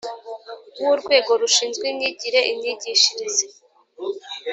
W 0.81 0.85
urwego 0.93 1.31
rushinzwe 1.41 1.85
imyigire 1.93 2.39
imyigishirize 2.51 3.45